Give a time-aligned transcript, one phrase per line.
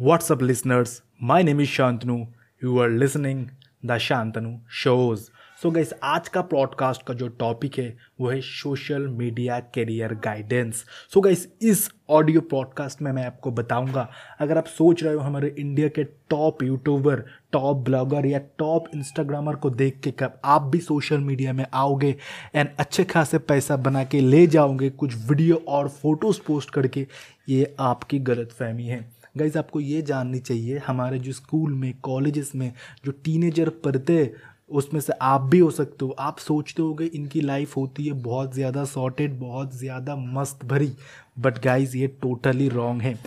[0.00, 1.02] What's up, listeners?
[1.20, 2.28] My name is Shantanu.
[2.62, 3.50] You are listening
[3.82, 5.28] the Shantanu shows.
[5.62, 7.86] So guys आज का podcast का जो topic है
[8.20, 10.84] वो है social media career guidance
[11.14, 14.08] so guys इस ऑडियो पॉडकास्ट में मैं आपको बताऊँगा
[14.40, 19.56] अगर आप सोच रहे हो हमारे इंडिया के टॉप यूट्यूबर टॉप ब्लॉगर या टॉप इंस्टाग्रामर
[19.56, 22.16] को देख के कब आप भी सोशल मीडिया में आओगे
[22.54, 27.06] एंड अच्छे खासे पैसा बना के ले जाओगे कुछ वीडियो और फ़ोटोज़ पोस्ट करके
[27.48, 32.52] ये आपकी गलत फहमी है गाइज़ आपको ये जाननी चाहिए, हमारे जो स्कूल में कॉलेजेस
[32.54, 32.72] में
[33.04, 34.32] जो टीनेजर पढ़ते,
[34.70, 38.54] उसमें से आप भी हो सकते हो। आप सोचते हो इनकी लाइफ होती है बहुत
[38.54, 40.92] ज़्यादा सॉर्टेड बहुत ज़्यादा मस्त भरी।
[41.38, 43.18] बट गाइज़ ये टोटली रॉन्ग है।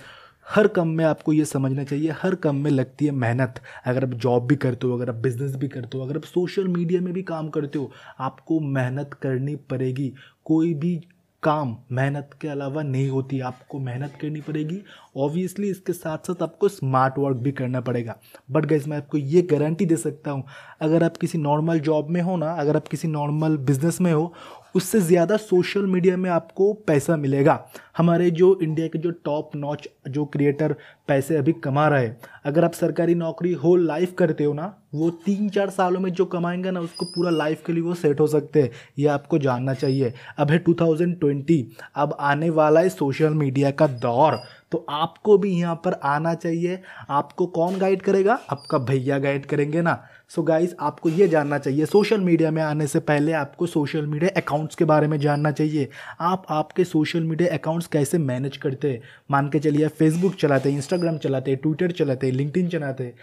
[0.48, 4.14] हर कम में आपको ये समझना चाहिए, हर कम में लगती है मेहनत। अगर आप
[4.16, 7.14] जॉब भी करते हो, अगर आप बिज़नेस भी करते हो, अगर आप सोशल मीडिया में
[7.14, 10.12] भी काम करते हो, आपको मेहनत करनी पड़ेगी।
[10.46, 11.00] कोई भी
[11.44, 14.82] काम, मेहनत के अलावा नहीं होती, आपको मेहनत करनी पड़ेगी।
[15.18, 18.16] ऑब्वियसली इसके साथ साथ आपको स्मार्ट वर्क भी करना पड़ेगा।
[18.52, 20.44] बट गैस मैं आपको ये गारंटी दे सकता हूँ,
[20.82, 24.34] अगर आप किसी नॉर्मल जॉब में हो ना, अगर आप किसी नॉर्मल बिज़नेस में हो,
[24.76, 27.54] उससे ज़्यादा सोशल मीडिया में आपको पैसा मिलेगा।
[27.98, 30.76] हमारे जो इंडिया के जो टॉप नॉच जो क्रिएटर
[31.08, 35.10] पैसे अभी कमा रहे हैं, अगर आप सरकारी नौकरी होल लाइफ करते हो ना, वो
[35.10, 38.28] तीन चार सालों में जो कमाएँगे ना, उसको पूरा लाइफ के लिए वो सेट हो
[38.28, 43.72] सकते हैं। ये आपको जानना चाहिए। अब है 2020 अब आने वाला है सोशल मीडिया
[43.72, 44.40] का दौर।
[44.72, 48.40] तो आपको भी यहाँ पर आना चाहिए। आपको कौन गाइड करेगा?
[48.50, 52.62] आपका भैया गाइड करेंगे ना। सो so गाइस आपको ये जानना चाहिए। सोशल मीडिया में
[52.62, 55.90] आने से पहले आपको सोशल मीडिया अकाउंट्स के बारे में जानना चाहिए।
[56.22, 59.02] आप आपके सोशल मीडिया अकाउंट्स कैसे मैनेज करते हैं?
[59.32, 63.14] मान के चलिए फेसबुक चलाते इंस्टाग्राम चलाते ट्विटर चलाते लिंकडिन चलाते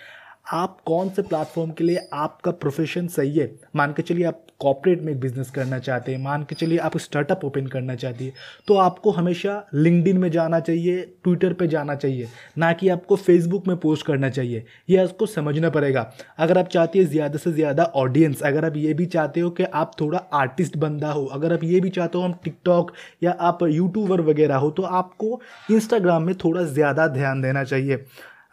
[0.47, 3.51] आप कौन से प्लेटफॉर्म के लिए आपका प्रोफेशन सही है?
[3.77, 7.45] मान के चलिए आप कॉपरेट में बिज़नेस करना चाहते हैं, मान के चलिए आप स्टार्टअप
[7.45, 8.33] ओपन करना चाहती है
[8.69, 13.69] तो आपको हमेशा लिंकडिन में जाना चाहिए ट्विटर पे जाना चाहिए, ना कि आपको फेसबुक
[13.69, 17.85] में पोस्ट करना चाहिए। ये आपको समझना पड़ेगा। अगर आप चाहती है ज़्यादा से ज़्यादा
[17.97, 21.65] ऑडियंस अगर आप ये भी चाहते हो कि आप थोड़ा आर्टिस्ट बंदा हो, अगर आप
[21.65, 22.93] ये भी चाहते हो हम टिकटॉक
[23.23, 25.41] या आप यूट्यूबर वगैरह हो तो आपको
[25.71, 28.05] इंस्टाग्राम में थोड़ा ज़्यादा ध्यान देना चाहिए।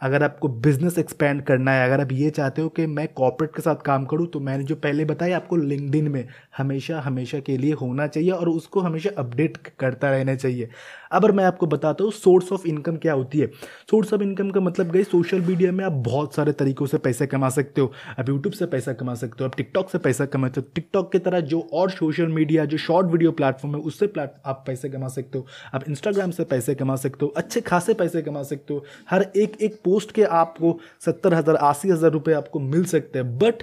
[0.02, 3.62] अगर आपको बिज़नेस एक्सपेंड करना है, अगर आप ये चाहते हो कि मैं कॉर्पोरेट के
[3.62, 6.24] साथ काम करूँ तो मैंने जो पहले बताया आपको लिंकडिन में,
[6.58, 10.68] हमेशा हमेशा के लिए होना चाहिए और उसको हमेशा अपडेट करता रहना चाहिए।
[11.12, 13.46] अगर मैं आपको बताता हूँ सोर्स ऑफ़ इनकम क्या होती है?
[13.90, 17.26] सोर्स ऑफ़ इनकम का मतलब गई सोशल मीडिया में आप बहुत सारे तरीक़ों से पैसे
[17.26, 20.48] कमा सकते हो। आप यूट्यूब से पैसा कमा सकते हो, आप टिकटॉक से पैसा कमा
[20.48, 24.12] सकते हो। टिकटॉक की तरह जो और सोशल मीडिया जो शॉर्ट वीडियो प्लेटफॉर्म है, उससे
[24.16, 28.22] आप पैसे कमा सकते हो। आप इंस्टाग्राम से पैसे कमा सकते हो, अच्छे खासे पैसे
[28.22, 32.60] कमा सकते हो। हर एक एक पोस्ट के आपको सत्तर हज़ार, अस्सी हज़ार रुपये आपको
[32.60, 33.62] मिल सकते हैं। बट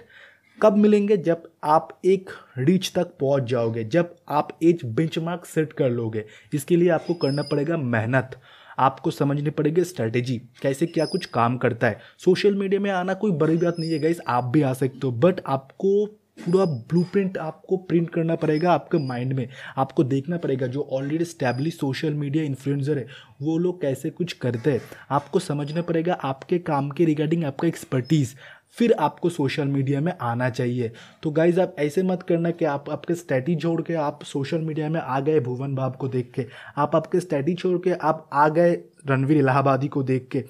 [0.59, 1.15] कब मिलेंगे?
[1.17, 6.75] जब आप एक रीच तक पहुँच जाओगे, जब आप एक बेंचमार्क सेट कर लोगे। इसके
[6.75, 8.39] लिए आपको करना पड़ेगा मेहनत।
[8.79, 13.31] आपको समझनी पड़ेगी स्ट्रेटेजी कैसे क्या कुछ काम करता है। सोशल मीडिया में आना कोई
[13.33, 16.05] बड़ी बात नहीं है गाइस आप भी आ सकते हो। बट आपको
[16.37, 19.47] पूरा ब्लूप्रिंट आपको प्रिंट करना पड़ेगा आपके माइंड में।
[19.77, 23.07] आपको देखना पड़ेगा जो already establish social media influencer है,
[23.41, 24.81] वो लोग कैसे कुछ करते हैं।
[25.11, 28.35] आपको समझना पड़ेगा आपके काम के रिगार्डिंग आपका एक्सपर्टीज़
[28.77, 30.91] फिर आपको सोशल मीडिया में आना चाहिए।
[31.23, 34.89] तो गाइज़ आप ऐसे मत करना कि आप आपके स्टडी छोड़ के आप सोशल मीडिया
[34.89, 36.45] में आ गए भुवन बाब को देख के।
[36.77, 38.73] आप आपके स्टडी छोड़ के आप आ गए
[39.07, 40.43] रणवीर इलाहाबादी को देख के।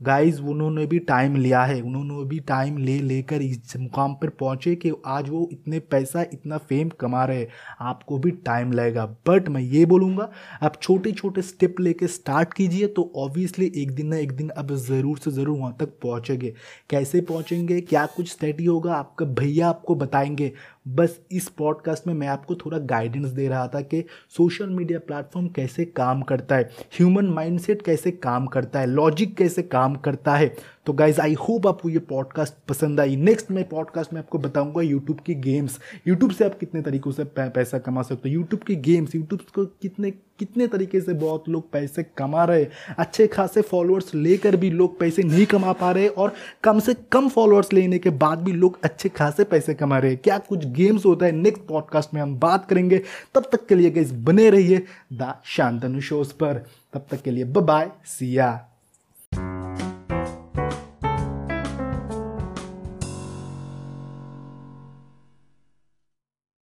[0.00, 4.74] गाइज़ उन्होंने भी टाइम लिया है। उन्होंने भी टाइम ले लेकर इस मुकाम पर पहुँचे
[4.76, 7.46] कि आज वो इतने पैसा, इतना फेम कमा रहे
[7.82, 10.30] आपको भी टाइम लगेगा। बट मैं ये बोलूँगा,
[10.62, 14.74] आप छोटे छोटे स्टेप लेके स्टार्ट कीजिए तो ऑब्वियसली एक दिन ना एक दिन अब
[14.76, 16.54] ज़रूर से ज़रूर वहाँ तक पहुँचेंगे।
[16.90, 17.80] कैसे पहुँचेंगे?
[17.80, 18.94] क्या कुछ स्टडी होगा?
[18.94, 20.52] आपका भैया आपको बताएँगे।
[20.88, 24.04] बस इस पॉडकास्ट में मैं आपको थोड़ा गाइडेंस दे रहा था कि
[24.36, 29.62] सोशल मीडिया प्लेटफॉर्म कैसे काम करता है ह्यूमन माइंडसेट कैसे काम करता है लॉजिक कैसे
[29.62, 30.56] काम करता है।
[30.88, 34.82] तो गाइज़ आई होप आपको ये पॉडकास्ट पसंद आई। नेक्स्ट मैं पॉडकास्ट में आपको बताऊँगा
[34.82, 35.78] यूट्यूब की गेम्स
[36.08, 38.34] यूट्यूब से आप कितने तरीक़ों से पैसा कमा सकते हो?
[38.34, 42.66] यूट्यूब की गेम्स यूट्यूब को कितने कितने तरीके से बहुत लोग पैसे कमा रहे
[42.98, 46.32] अच्छे खासे फॉलोअर्स लेकर भी लोग पैसे नहीं कमा पा रहे और
[46.64, 50.38] कम से कम फॉलोअर्स लेने के बाद भी लोग अच्छे खासे पैसे कमा रहे क्या
[50.38, 51.32] कुछ गेम्स होता है?
[51.32, 53.02] नेक्स्ट पॉडकास्ट में हम बात करेंगे।
[53.34, 54.82] तब तक के लिए गैस बने रहिए
[55.12, 58.67] द शांतनु शोज़ पर। तब तक के लिए बाय सिया